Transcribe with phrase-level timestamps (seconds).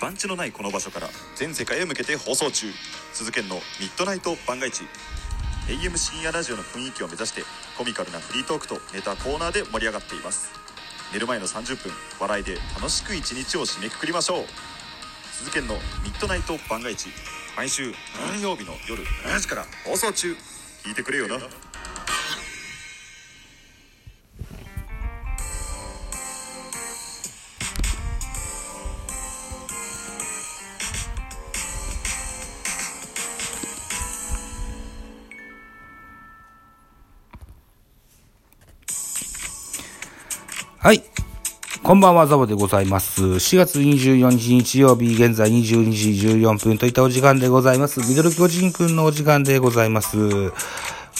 [0.00, 2.66] 番地のないこの場所から全世界へ向けて放送中。
[3.12, 4.82] 鈴研のミッドナイト番外地
[5.68, 7.42] AM 深夜ラジオの雰囲気を目指して
[7.76, 10.50] コミカルなフリートークとネタコーナーで盛り上がっています。
[11.12, 14.44] 寝る前の30分笑いで楽しく一日を締めくくりましょう。
[15.32, 17.08] 鈴研のミッドナイト番外地
[17.56, 17.92] 毎週
[18.30, 20.36] 何曜日の夜7時から放送中。
[20.84, 21.38] 聞いてくれよな。
[40.88, 41.02] はい。
[41.82, 43.22] こんばんは、ザボでございます。
[43.22, 48.00] 4月24日日曜日、現在22時14分といったお時間でございます。
[48.00, 50.50] ミドル巨人くんのお時間でございます。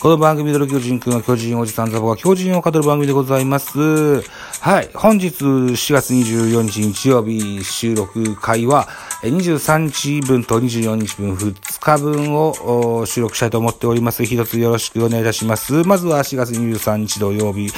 [0.00, 4.22] この番組、ミドル巨人くんは巨人おじさんザボが巨人を語る番組でございます。
[4.62, 4.88] はい。
[4.94, 8.88] 本日4月24日日曜日収録会は、
[9.20, 14.24] 23日分と24日分2日分を収録したいと思っております。
[14.24, 15.74] 一つよろしくお願いいたします。
[15.84, 17.70] まずは4月23日土曜日、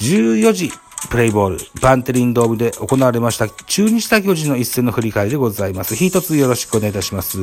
[0.00, 0.72] 14時、
[1.08, 5.96] プレイボール、バンテリンドームで行われました中日対巨人の一戦の振り返りでございます。
[5.96, 7.42] 一つよろしくお願いいたします。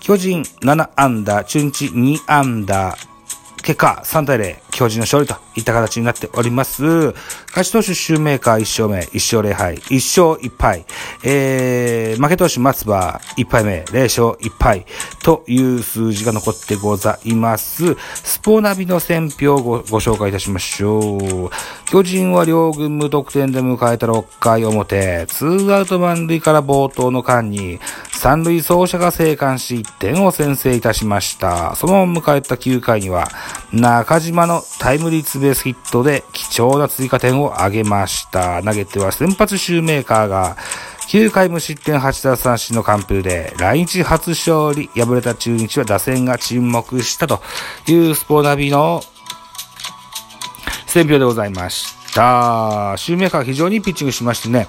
[0.00, 3.19] 巨人7アンダー、中日2アンダー、
[3.62, 6.82] 結果3対0、巨人の勝利といった形になっております。
[7.48, 10.84] 勝ち投手シューメーカー1勝目、1勝0敗、1勝1敗、
[11.22, 14.86] えー、負け投手松葉1敗目、0勝1敗
[15.22, 17.96] という数字が残ってございます。
[18.24, 21.50] スポナビの選評をごご紹介いたしましょう。
[21.86, 27.80] 巨人は両軍無得点で迎えた6回表、ツーアウト満塁から冒頭の間に、
[28.12, 31.74] 三塁走者が生還し1点を先制いたしました。
[31.74, 33.28] そのまま迎えた9回には、
[33.72, 38.62] 中島のタイムリーツベースヒットで貴重な追加点を挙げました。
[38.62, 40.56] 投げては先発シューメーカーが、
[41.08, 47.42] 9回無失点8奪三振の完封で、来日初勝利、敗れた中日は打線が沈黙したと
[47.88, 49.02] いうスポナビの
[50.86, 52.94] 選評でございました。
[52.96, 54.68] シューメーカー非常にピッチングしましてね、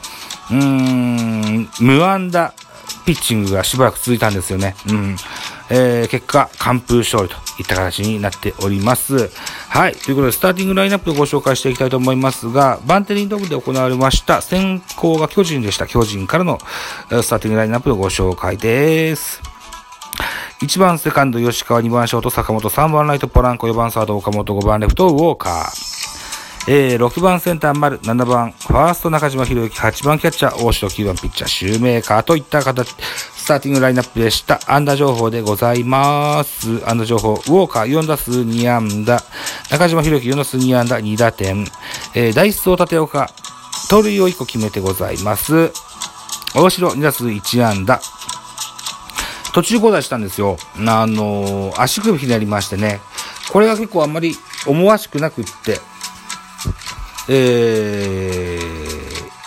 [0.50, 2.54] うーん、無安打
[3.06, 4.76] ピッチングがしばらく続いたんですよね。
[4.90, 5.16] うん。
[5.74, 9.30] えー、結果、完封勝利といった形になっております。
[9.70, 9.94] はい。
[9.94, 15.88] ということで、スターティングラインナップをご紹介していきたいと思いますが、バンテリンドームで行われました、先行が巨人でした。
[15.88, 16.60] 巨人からの
[17.10, 19.42] スターティングラインナップのご紹介です。
[20.62, 26.02] 1番セカンド吉川、2番ショート坂本、3番ライトポランコ、4番サード岡本、5番レフトウォーカー。
[26.68, 32.94] えー、6番センター丸、7番ファースト中島博之、8番キャッチャー大城、9番ピッチャーシューメーカーといった形、
[33.52, 34.62] ターティングラインナップでした。
[34.66, 36.82] 安打情報でございます。
[36.88, 39.22] 安打情報、ウォーカー4打数2安打、
[39.70, 41.66] 中島博之4打数2安打2打点、
[42.16, 43.30] えー、ダイソー立岡、
[43.90, 45.74] 盗塁を1個決めてございます。
[46.56, 48.00] 大城2打数1安打、
[49.54, 50.56] 途中交代したんですよ。
[50.78, 53.02] あのー足首ひねりましてね。
[53.52, 54.34] これが結構あんまり
[54.66, 55.78] 思わしくなくって、
[57.28, 58.58] え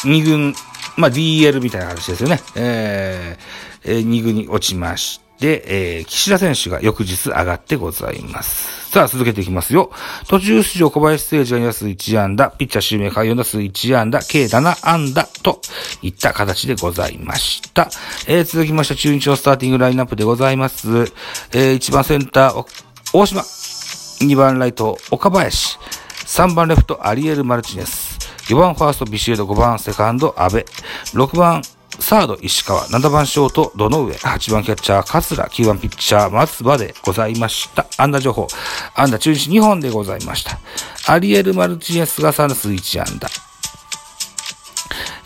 [0.05, 0.55] ー、2軍、
[0.97, 2.41] まあ、DL みたいな形ですよね。
[2.57, 8.91] えー、えー、2軍に落ちまして、えー、岸田選手が翌日上がってございます。
[8.91, 9.91] さあ、続けていきますよ。
[10.29, 15.61] 途中出場小林誠司が2打数1安打、ピッチャーシューメーカー4打数1安打、計7安打と
[16.03, 17.91] いった形でございました。
[18.29, 20.89] えー、続きまして中日のスターティングラインナップでございます。
[20.89, 22.65] えー、1番センター、
[23.13, 23.41] 大島。
[23.41, 25.79] 2番ライト、岡林。
[26.27, 28.14] 3番レフト、アリエル・マルチネス。
[28.49, 29.47] 4番ファースト、ビシエド。
[29.47, 30.65] 5番セカンド、阿部。
[31.13, 31.63] 6番
[31.99, 32.83] サード、石川。
[32.89, 34.13] 7番ショート、堂上。
[34.15, 35.47] 8番キャッチャー、桂。
[35.47, 37.87] 9番ピッチャー、松葉でございました。
[37.97, 38.49] 安打情報。
[38.95, 40.59] 安打中日2本でございました。
[41.07, 43.29] アリエル・マルチネスが3打数1安打。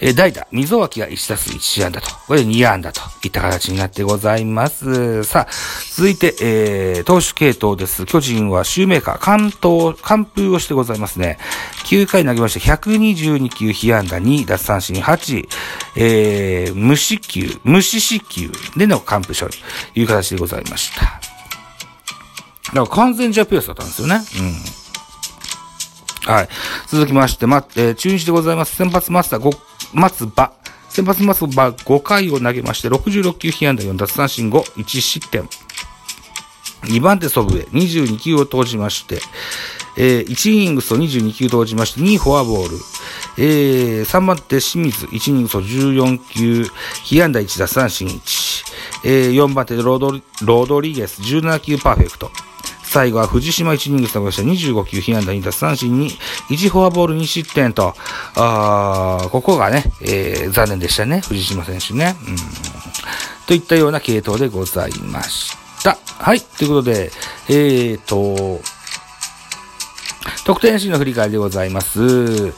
[0.01, 5.25] えー代打、溝脇が1打数1安打と、これで2安打といった形になってございます。
[5.25, 5.53] さあ、
[5.95, 8.07] 続いて、えー、投手系統です。
[8.07, 11.39] 巨人はシューメーカー、関東、完封をしてございますね。
[11.87, 15.49] 9回投げまして、122球、被安打2、奪三振8、
[15.97, 19.57] えー、無四球、無四死球での完封勝利
[19.95, 21.01] という形でございました。
[22.69, 24.17] だから完全ジャペースだったんですよね。
[24.17, 24.19] う
[26.31, 26.33] ん。
[26.33, 26.49] はい。
[26.89, 28.77] 続きまして、ま、えー中日でございます。
[28.77, 29.51] 先発松田、ご
[29.93, 30.53] 松葉。
[30.89, 35.49] 先発松葉5回を投げまして、66球被安打4奪三振5、1失点。
[36.83, 39.21] 2番手祖父江、22球を投じまして、
[39.97, 42.77] えー1イニングスを22球投じまして、2フォアボール。
[43.39, 46.67] えー3番手清水、1イニングスを14球、
[47.05, 48.65] 被安打1奪三振1。
[49.05, 52.31] えー4番手ロドリロドリゲス、17球パーフェクト。
[52.89, 56.11] 最後は藤島1イニングス投げました25球被安打2奪三振に
[56.51, 57.95] 1フォアボール2失点と、
[58.35, 62.17] あーここがね、えー残念でしたね、藤島選手ね。
[62.27, 62.79] うん
[63.49, 65.97] といったような系統でございました。
[66.19, 66.41] はい。
[66.43, 67.11] ということで、
[67.49, 68.61] えーと、
[70.45, 72.03] 得点シーンの振り返りでございます。
[72.03, 72.53] えー、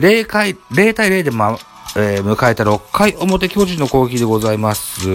[0.00, 1.56] 0回、0対0でま、
[1.94, 5.08] えー、迎えた6回表巨人の攻撃でございます。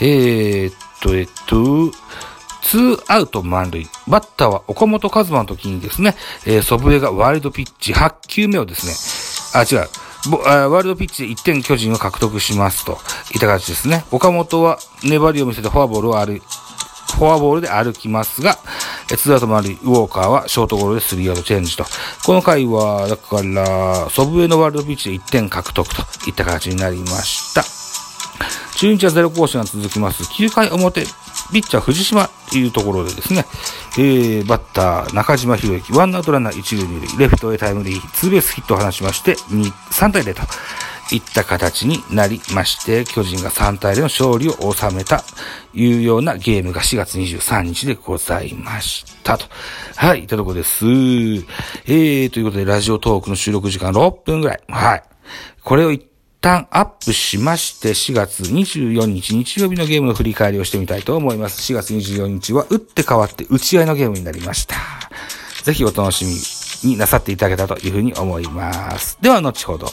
[0.00, 1.92] えー、っと、えっと、
[2.68, 3.86] ツーアウト満塁。
[4.06, 6.14] バッターは岡本和真の時にですね、
[6.46, 9.88] えー、祖父江がワイルドピッチ8球目をですね、あ、違う。
[10.30, 12.98] ワールドピッチで1点巨人を獲得しますと
[13.32, 14.04] いった形ですね。
[14.10, 16.38] 岡本は粘りを見せてフォアボールを歩、
[17.16, 18.58] フォアボールで歩きますが、
[19.16, 21.86] ツーアウト回り、ウォーカーはショートゴロでスリーアウトチェンジと。
[22.26, 27.62] この回は、だから、ソブウェイのワールドピッチで1点獲得といった形になりました。
[28.76, 30.24] 中日はゼロ更新が続きます。
[30.24, 31.06] 9回表、
[31.52, 33.44] ピッチャー藤島というところでですね、
[33.98, 40.42] えー、バッター中島博之、ワンアウトランナー1塁2塁、レフトへタイムリー、ツーベースヒットを放しまして、3対0と
[41.14, 45.24] いった形になりまして、巨人が3対0の勝利を収めたと、
[45.74, 49.46] いうようなゲームが4月23日でございましたと。
[49.96, 50.86] はい、いったとこです。
[50.86, 54.60] えー、ということで、ラジオトークの収録時間6分ぐらい。
[54.68, 55.02] はい。
[55.62, 56.02] これを一
[56.40, 61.72] 旦アップしまして、4月24日日曜日のゲームの振り返りをしてみたいと思います。
[61.72, 64.76] 4月24日は打って変わって打ち合いのゲームになりました。
[65.64, 66.24] ぜひお楽し
[66.84, 69.18] みになさっていただけたというふうに思います。
[69.20, 69.88] では、後ほど。